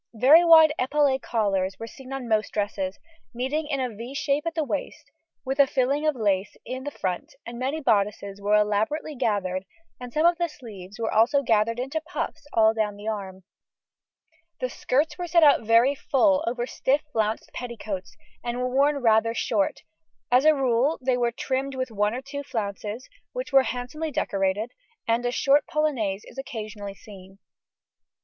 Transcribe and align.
Very 0.15 0.43
wide 0.43 0.73
epaulet 0.79 1.21
collars 1.21 1.77
were 1.77 1.85
seen 1.85 2.11
on 2.11 2.27
most 2.27 2.53
dresses, 2.53 2.97
meeting 3.35 3.67
in 3.67 3.79
a 3.79 3.95
=V= 3.95 4.15
shape 4.15 4.47
at 4.47 4.55
the 4.55 4.63
waist, 4.63 5.11
with 5.45 5.59
a 5.59 5.67
filling 5.67 6.07
of 6.07 6.15
lace 6.15 6.57
in 6.65 6.85
the 6.85 6.89
front, 6.89 7.35
and 7.45 7.59
many 7.59 7.79
bodices 7.81 8.41
were 8.41 8.55
elaborately 8.55 9.13
gathered, 9.13 9.63
and 9.99 10.11
some 10.11 10.25
of 10.25 10.39
the 10.39 10.47
sleeves 10.49 10.97
were 10.97 11.13
also 11.13 11.43
gathered 11.43 11.77
into 11.77 12.01
puffs 12.01 12.47
all 12.53 12.73
down 12.73 12.95
the 12.95 13.07
arm. 13.07 13.43
[Illustration: 14.57 14.57
FIG. 14.57 14.57
115. 14.57 14.57
1830 14.57 14.57
1840.] 14.57 14.57
The 14.61 14.75
skirts 14.81 15.17
were 15.19 15.27
set 15.27 15.43
out 15.43 15.67
very 15.67 15.93
full 15.93 16.43
over 16.47 16.65
stiff 16.65 17.01
flounced 17.13 17.51
petticoats, 17.53 18.17
and 18.43 18.57
were 18.57 18.69
worn 18.73 18.97
rather 19.03 19.35
short; 19.35 19.83
as 20.31 20.45
a 20.45 20.55
rule 20.55 20.97
they 20.99 21.15
were 21.15 21.31
trimmed 21.31 21.75
with 21.75 21.91
one 21.91 22.15
or 22.15 22.23
two 22.23 22.41
flounces, 22.41 23.07
which 23.33 23.53
were 23.53 23.69
handsomely 23.69 24.09
decorated, 24.09 24.71
and 25.07 25.27
a 25.27 25.31
short 25.31 25.67
polonaise 25.67 26.23
is 26.25 26.39
occasionally 26.39 26.95
seen. 26.95 27.37